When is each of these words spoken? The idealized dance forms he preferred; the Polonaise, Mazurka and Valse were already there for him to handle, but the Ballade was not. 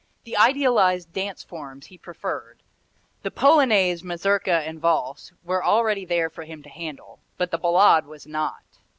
The 0.23 0.35
idealized 0.35 1.13
dance 1.13 1.43
forms 1.43 1.85
he 1.85 1.97
preferred; 1.99 2.63
the 3.21 3.29
Polonaise, 3.29 4.03
Mazurka 4.03 4.61
and 4.65 4.81
Valse 4.81 5.31
were 5.43 5.63
already 5.63 6.05
there 6.05 6.31
for 6.31 6.43
him 6.43 6.63
to 6.63 6.69
handle, 6.69 7.19
but 7.37 7.51
the 7.51 7.59
Ballade 7.59 8.07
was 8.07 8.25
not. 8.25 8.63